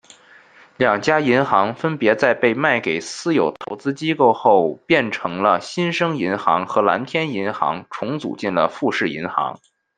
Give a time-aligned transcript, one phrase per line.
[0.77, 9.59] 两家银行分别在被卖给私有投资机构后变成了新生银行和蓝天银行重组进了富士银行。